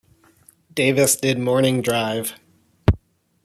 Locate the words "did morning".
1.15-1.79